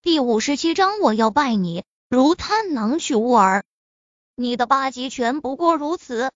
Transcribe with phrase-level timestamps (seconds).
[0.00, 3.64] 第五十七章，我要拜你如探囊取物耳。
[4.36, 6.30] 你的八极拳不过如此。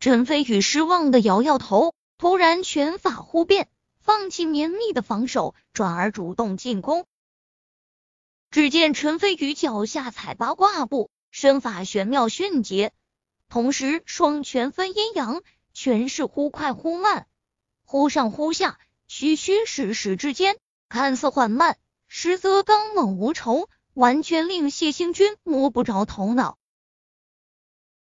[0.00, 3.70] 陈飞宇失望的摇摇头，突然拳法忽变，
[4.00, 7.06] 放弃绵密的防守，转而主动进攻。
[8.50, 12.92] 只见陈飞宇脚下踩八卦步，身法玄妙迅捷，
[13.48, 15.42] 同时双拳分阴阳，
[15.72, 17.26] 拳势忽快忽慢，
[17.86, 18.78] 忽上忽下，
[19.08, 20.58] 虚虚实实之间，
[20.90, 21.78] 看似缓慢。
[22.12, 26.58] 实则刚猛无仇，完全令谢星君摸不着头脑。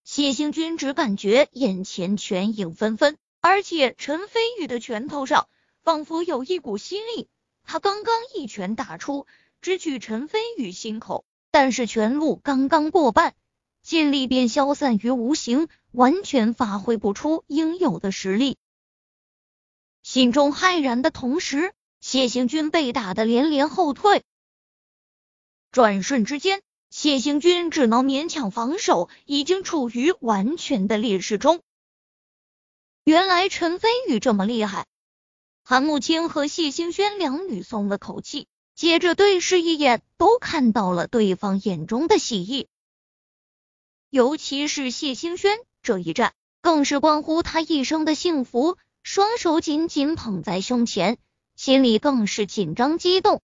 [0.03, 5.47] 谢星君只感觉眼前拳影纷纷，而且陈飞宇的拳头上
[5.83, 7.29] 仿佛有一股吸力。
[7.63, 9.27] 他刚刚一拳打出，
[9.61, 13.35] 直取陈飞宇心口，但是拳路刚刚过半，
[13.83, 18.57] 劲力便消散于无形，完全发挥不出应有的实力。
[20.01, 21.75] 心中骇然的同时。
[22.01, 24.23] 谢行军被打得连连后退，
[25.71, 31.61] 转瞬之间，谢行军只能勉强防守，已经处于完全的劣势中。
[33.03, 34.87] 原来陈飞宇这么厉害，
[35.63, 42.67] 韩慕清和谢星轩两女松了口气，接着对视一眼，都看到了对方眼中的喜意。
[44.09, 51.19] 尤其是谢星轩这一战，更是关乎他一生的幸福，双手紧紧捧在胸前。
[51.59, 53.41] 心里更是紧张激动，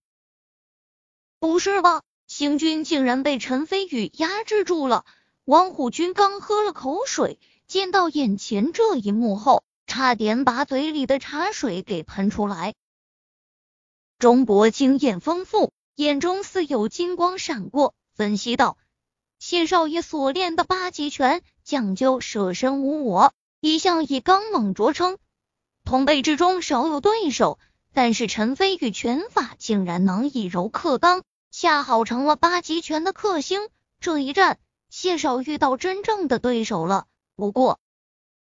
[1.38, 2.00] 不是吧？
[2.26, 5.04] 星君竟然被陈飞宇压制住了！
[5.44, 12.74] 王虎军刚喝了口水，见到眼前这一幕后，差点把嘴里的茶水给喷出来。
[14.18, 18.78] 钟博经验丰富，眼中似有金光闪过，分析道
[19.38, 25.18] ：“谢少爷所练的八极拳讲究舍身无我，一向以刚猛著称，
[25.84, 27.58] 同辈之中少有对手。”
[27.96, 33.70] 但是陈飞宇拳法竟然能以柔克刚，恰好成了八极拳的克星。
[34.00, 34.58] 这一战，
[34.90, 37.06] 谢少遇到真正的对手了。
[37.36, 37.80] 不过，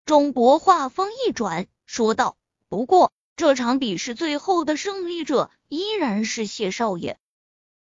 [0.03, 2.37] 钟博话锋一转，说道
[2.69, 7.19] ：“不过这场比试最后的胜利者依然是谢少爷。”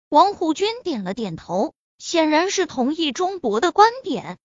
[0.08, 4.38] 王虎军点了点头，显然是同意钟博的观点。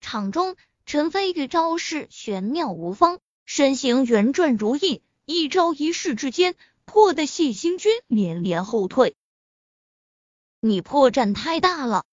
[0.00, 0.56] 场中，
[0.86, 5.02] 陈飞宇招式玄妙无方，身形圆转如意。
[5.26, 6.54] 一招一式之间，
[6.84, 9.16] 破的谢星君连连后退。
[10.60, 12.04] 你破绽太大了！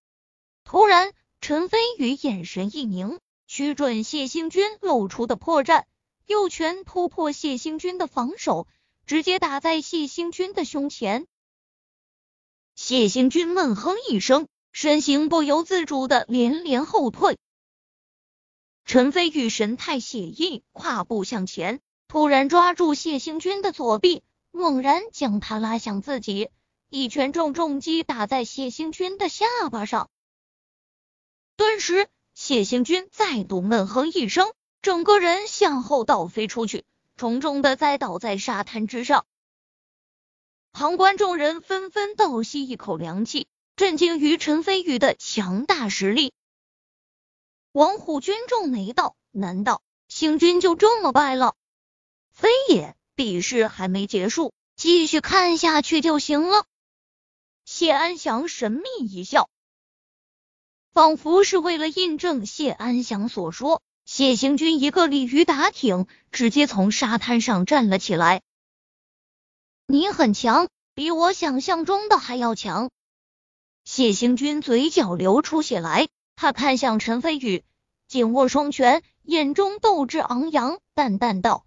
[0.64, 5.84] 突然，陈飞宇眼神一凝，取准谢星君露出的破绽，
[6.26, 8.68] 右拳突破谢星君的防守，
[9.06, 11.28] 直接打在谢星君的胸前。
[12.74, 17.38] 谢星君闷哼一声，身形不由自主的连连后退。
[18.86, 21.80] 陈飞宇神态写意，跨步向前。
[22.14, 26.52] 突然抓住谢星君的左臂，猛然将他拉向自己，
[26.92, 30.12] 一拳重重击打在谢星君的下巴上。
[31.58, 34.54] 顿时，谢星君再度闷哼一声，
[34.84, 36.86] 整个人向后倒飞出去，
[37.16, 39.26] 重重的栽倒在沙滩之上。
[40.72, 46.32] 旁观众人纷纷倒吸一口凉气，震惊于陈飞宇的强大实力。
[47.72, 51.56] 王虎军皱眉道：“难道星君就这么败了？”
[52.34, 56.66] 非也，比试还没结束，继续看下去就行了。
[57.64, 59.50] 谢安祥神秘一笑，
[60.92, 68.42] 仿佛是为了印证谢安祥所说，谢行军一个鲤鱼打挺，直接从沙滩上站了起来。
[69.86, 72.90] 你很强，比我想象中的还要强。
[73.86, 77.64] 谢行军嘴角流出血来，他看向陈飞宇，
[78.08, 81.66] 紧握双拳，眼中斗志昂扬，淡淡道。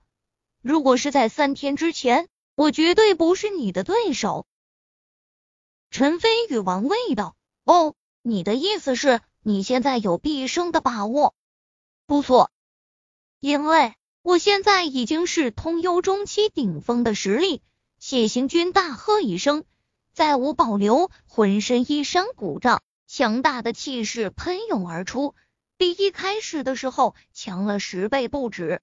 [0.66, 4.48] 如果是在三天之前，我绝对不是你的对手。
[5.92, 11.36] 陈飞宇玩味道：“哦，你的意思是你现在有必胜的把握？
[12.04, 12.50] 不错，
[13.38, 17.62] 因为我现在已经是通幽中期顶峰的实力。”
[18.00, 19.64] 谢行军大喝一声，
[20.12, 25.36] 再无保留，浑身衣衫鼓胀，强大的气势喷涌而出，
[25.76, 28.82] 比一开始的时候强了十倍不止。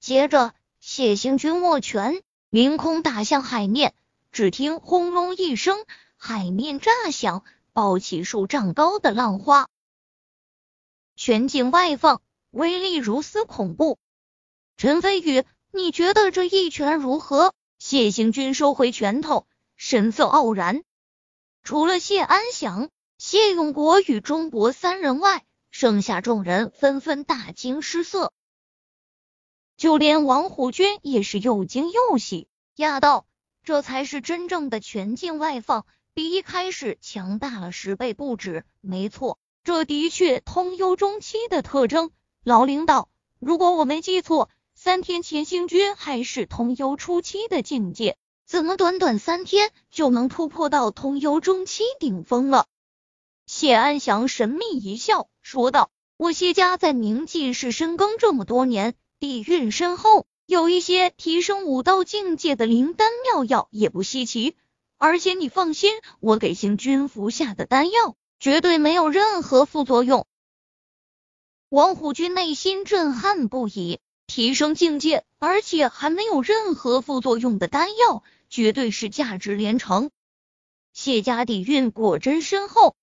[0.00, 0.52] 接着。
[0.90, 3.92] 谢星君握拳，凌空打向海面，
[4.32, 5.84] 只听轰隆一声，
[6.16, 7.44] 海面炸响，
[7.74, 9.68] 爆起数丈高的浪花，
[11.14, 13.98] 全景外放，威力如斯恐怖。
[14.78, 17.52] 陈飞宇，你觉得这一拳如何？
[17.78, 19.46] 谢星君收回拳头，
[19.76, 20.82] 神色傲然。
[21.62, 22.88] 除了谢安祥、
[23.18, 28.32] 谢永国与钟博三人外，剩下众人纷纷大惊失色。
[29.78, 33.26] 就连王虎军也是又惊又喜，讶道
[33.62, 38.64] ：“这才是真正的全境外放，比一开始强大了十倍不止。
[38.80, 42.10] 没错，这的确通幽中期的特征。
[42.42, 43.08] 老领导，
[43.38, 52.66] 如果我没记错，三天前行军还是通幽初期的境界，怎么短短三天就能突破到通幽中期顶峰了？
[53.46, 64.56] 谢安祥神秘一笑，说道：“我谢家在明记市深耕这么多年，底蕴深厚，有一些提升武道境界的灵丹妙药也不稀奇。
[64.96, 70.26] 而且你放心，我给行军服下的丹药绝对没有任何副作用。”
[71.68, 80.10] 王虎军内心震撼不已，提升境界，而且还没有任何副作用的丹药，绝对是价值连城。
[80.92, 82.96] 谢家底蕴果真深厚。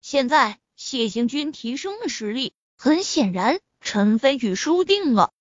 [0.00, 5.32] 现在谢行军提升了实力，很显然陈飞宇输定了。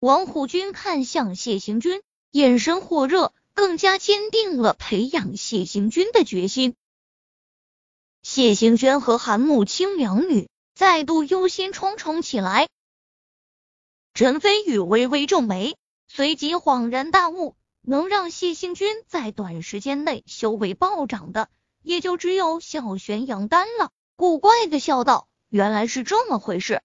[0.00, 6.76] 王虎军看向谢行军，眼神火热，更加坚定了培养谢行军的决心。
[8.22, 10.48] 谢行轩和韩慕清两女。
[10.76, 12.68] 再度忧心忡忡起来，
[14.14, 21.48] 陈飞宇微微皱眉，随即恍然大悟：能让谢星军在短时间内修为暴涨的，
[21.82, 23.90] 也就只有小玄阳丹了。
[24.14, 26.80] 古怪的笑道：“原来是这么回事。”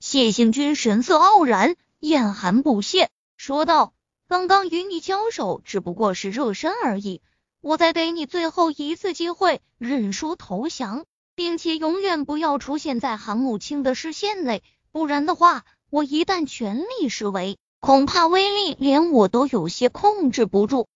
[0.00, 3.92] 谢星军神色傲然，眼含不屑，说道
[4.28, 7.20] ：“刚刚与你交手只不过是热身而已，
[7.60, 11.04] 我再给你最后一次机会，认输投降。”
[11.36, 20.86] 并且永远不要出现在韩慕清的视线内，不然的话，我一旦全力施为，恐怕威力连我都有些控制不住。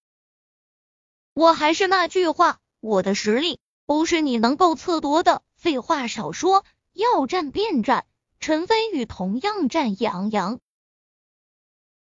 [1.33, 5.41] 我还是那句话，我的实力不是你能够测夺的。
[5.57, 8.05] 废话少说，要战便战。
[8.47, 10.61] 陈飞宇同样战意昂扬，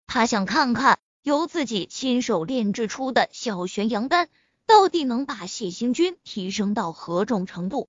[0.08, 4.28] 他想看看由自己亲手炼制出的小玄阳丹，
[4.66, 7.88] 到底能把谢星君提升到何种程度。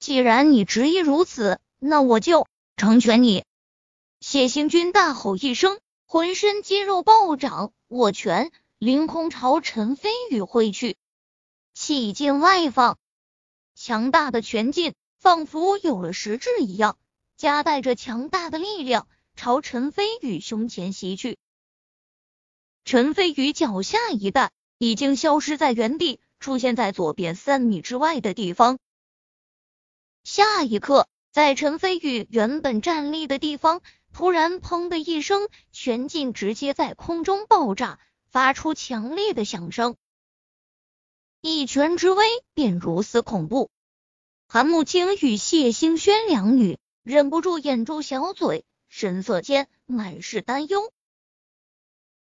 [0.00, 3.44] 既然你执意如此，那我就成全你！
[4.18, 8.50] 谢行军大吼一声，浑身肌肉暴涨，握拳
[8.80, 10.96] 凌空朝陈飞宇挥去，
[11.74, 12.98] 气劲外放，
[13.76, 16.98] 强大的拳劲仿佛有了实质一样，
[17.38, 19.06] 夹带着强大的力量
[19.36, 21.38] 朝陈飞宇胸前袭去。
[22.84, 28.80] 陈飞宇脚下一带已经消失在原地，出现在左边三米之外的地方。
[30.24, 33.82] 下一刻，在陈飞宇原本站立的地方，
[34.12, 39.94] 突然砰的一声，拳劲直接在空中爆炸，发出强烈的响声。
[41.40, 43.70] 一拳之威，便如此恐怖。
[44.48, 50.92] 韩慕清与谢星轩两女忍不住掩住小嘴，神色间满是担忧。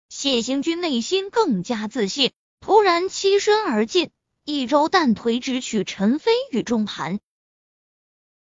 [0.08, 2.32] 谢行军内心更加自信，
[2.62, 4.10] 突然欺身而进，
[4.46, 7.20] 一招弹腿直取陈飞宇中盘。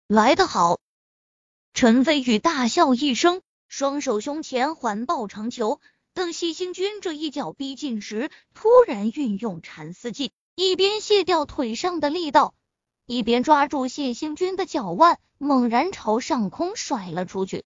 [0.07, 0.79] 来得好！
[1.73, 5.81] 陈飞宇大笑一声，双手胸前环抱长球。
[6.13, 12.55] 等谢星君这一脚逼近时，突然运用缠丝劲，一边卸掉腿上的力道，
[13.05, 17.63] 一边抓住谢星君的脚腕，猛然朝上空甩了出去。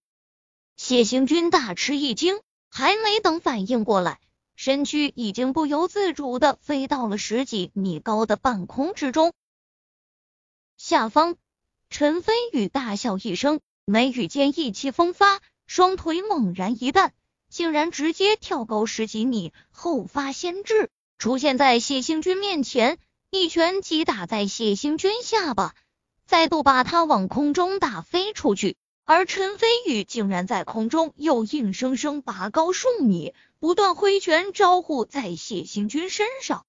[0.76, 4.20] 谢星军大吃一惊，还没等反应过来，
[4.56, 9.32] 身躯已经不由自主的飞到了十几米高的半空之中。
[10.76, 11.36] 下方。
[11.90, 17.14] 陈飞宇大笑一声，眉宇间意气风发，双腿猛然一弹，
[17.48, 22.98] 竟然直接跳高十几米，后发先至，出现在谢星君面前，
[23.30, 25.74] 一拳击打在谢星君下巴，
[26.28, 28.76] 再度把他往空中打飞出去。
[29.06, 36.66] 而陈飞宇竟然在空中又硬生生拔高数米，不断挥拳招呼在谢行军身上。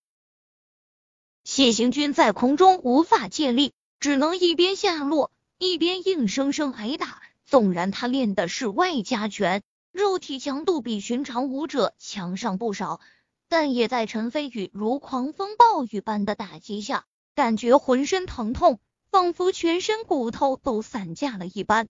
[1.43, 3.73] 谢行军在空中无法借力。
[3.99, 7.21] 只能一边下落，一边硬生生挨打。
[7.43, 9.61] 纵然他练的是外家拳，
[9.91, 13.01] 肉体强度比寻常武者强上不少，
[13.49, 17.03] 但也在陈飞宇如狂风暴雨般的打击下，
[17.35, 18.79] 感觉浑身疼痛，
[19.11, 21.87] 仿佛全身骨头都散架了一般。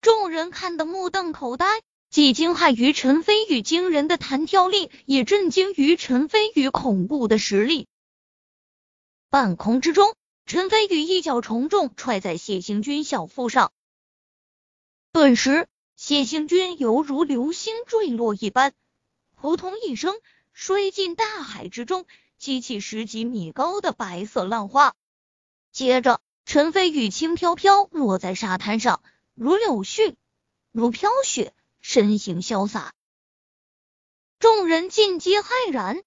[0.00, 7.86] 众人看得目瞪口呆，既惊骇于陈飞宇惊人的弹跳力，也震惊于陈飞宇恐怖的实力。
[9.30, 10.14] 半空之中。
[10.44, 13.72] 陈飞宇一脚重重踹在谢行军小腹上，
[15.12, 18.74] 顿时谢行军犹如流星坠落一般，
[19.36, 20.16] 扑通一声
[20.52, 22.06] 摔进大海之中，
[22.38, 24.96] 激起十几米高的白色浪花。
[25.70, 26.20] 接着，
[26.52, 29.00] 陈飞宇轻飘飘落在沙滩上，
[29.34, 30.16] 如柳絮，
[30.70, 32.92] 如飘雪，身形潇洒。
[34.38, 36.02] 众人尽皆骇然。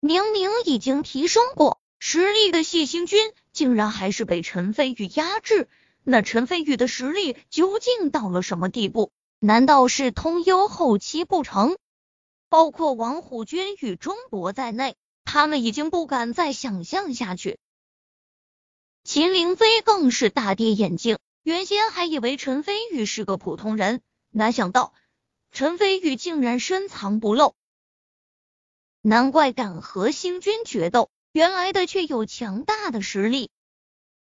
[0.00, 5.68] 明明已经提升过实力的谢星君，竟然还是被陈飞宇压制。
[6.02, 9.12] 那陈飞宇的实力究竟到了什么地步？
[9.38, 11.76] 难道是通幽后期不成？
[12.48, 17.60] 包括王虎军与钟博在内，他们已经不敢再想象下去。
[19.02, 24.92] 秦凌飞更是大跌眼镜，原先还以为陈飞宇是个普通人，哪想到
[25.50, 27.54] 陈飞宇竟然深藏不露。
[29.00, 33.50] 难怪敢和星君决斗，原来的却有强大的实力。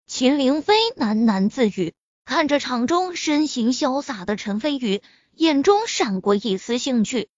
[0.07, 1.93] 秦凌飞喃喃自语，
[2.25, 5.03] 看着场中身形潇洒的陈飞宇，
[5.33, 7.29] 眼中闪过一丝兴趣。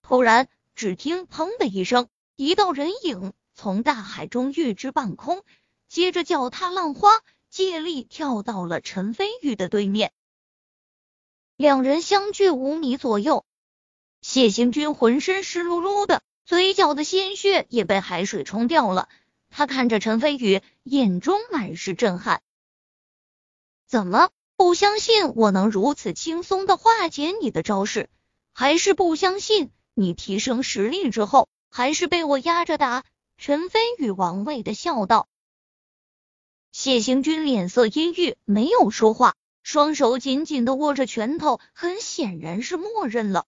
[0.00, 5.44] 突然，只听“砰”的一声，一道人影从大海中跃至半空，
[5.92, 7.20] 接着脚踏浪花，
[7.50, 10.10] 借力跳到了陈飞宇的对面。
[11.54, 13.44] 两人相距五米左右。
[14.22, 19.10] 谢行军浑身湿漉漉的，嘴角的鲜血也被海水冲掉了。
[19.50, 22.40] 他看着陈飞宇，眼中满是震撼。
[23.86, 28.08] 怎么不相信我能如此轻松的化解你的招式？
[28.54, 33.04] 还是不相信你提升实力之后，还是被我压着打？
[33.36, 35.28] 陈飞宇玩味的笑道。
[36.72, 43.44] 谢行军脸色阴郁，没有说话，双手紧紧的握着拳头，很显然是默认了。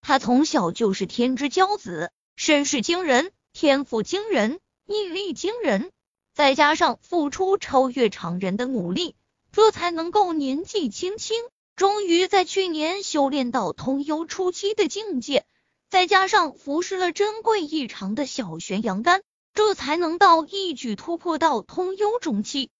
[0.00, 5.90] 他从小就是天之骄子，身世惊人，天赋惊人，毅力惊人，
[6.32, 9.16] 再加上付出超越常人的努力，
[9.50, 11.36] 这才能够年纪轻轻，
[11.74, 15.44] 终于在去年修炼到通幽初期的境界，
[15.90, 19.22] 再加上服食了珍贵异常的小玄阳丹，
[19.54, 22.70] 这才能到一举突破到通幽中期。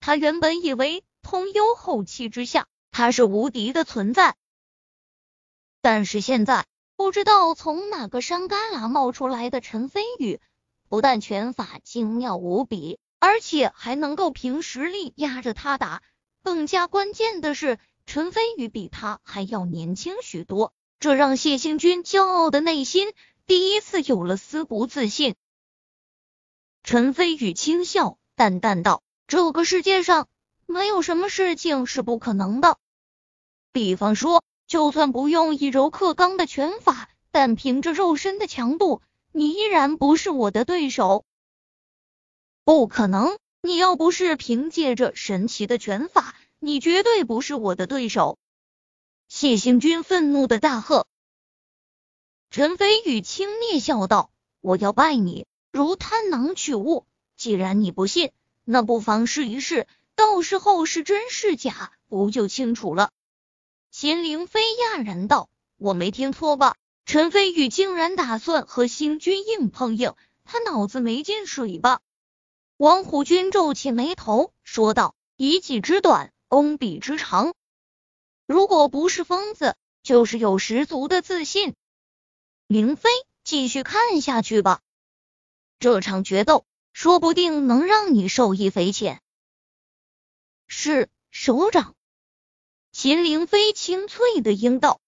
[0.00, 4.36] 他原本以为通幽后期之下，他是无敌的存在。
[5.80, 10.40] 但是现在，不知道从哪个山旮旯冒出来的陈飞宇，
[10.88, 16.02] 不但拳法精妙无比，而且还能够凭实力压着他打。
[16.42, 23.12] 更加关键的是，陈飞宇比他还要年轻许多，这让谢星君骄傲的内心
[23.46, 25.34] 第一次有了丝不自信。
[26.82, 30.28] 陈飞宇轻笑，淡淡道：“这个世界上
[30.66, 32.78] 没有什么事情是不可能的，
[33.72, 41.26] 比方说。”就算不用以柔克刚的拳法，但凭着肉身的强度，你依然不是我的对手。
[42.64, 43.36] 不可能！
[43.60, 48.38] 你要不是凭借着神奇的拳法，你绝对不是我的对手。
[49.28, 51.06] 谢行军愤怒的大喝。
[52.56, 54.30] 陈飞宇轻蔑笑道
[54.62, 57.04] ：“我要拜你如贪囊取物。
[57.36, 58.30] 既然你不信，
[58.62, 63.10] 那不妨试一试，到时候是真是假，不就清楚了？”
[63.90, 66.76] 秦凌飞讶然道：“我没听错吧？
[67.04, 72.02] 陈飞宇竟然打算和星君硬碰硬，他脑子没进水吧？”
[72.78, 77.52] 王虎军皱起眉头说道：“以己之短，攻彼之长。
[78.46, 81.74] 如果不是疯子，就是有十足的自信。”
[82.66, 83.10] 凌飞，
[83.44, 84.80] 继续看下去吧，
[85.78, 89.20] 这场决斗说不定能让你受益匪浅。
[90.66, 91.94] 是首长。
[92.90, 95.00] 秦凌飞清脆的应道。